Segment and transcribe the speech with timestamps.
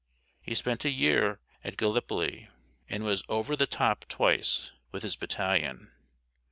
[0.41, 2.49] He spent a year at Gallipoli
[2.89, 5.91] and was "over the top" twice with his battalion.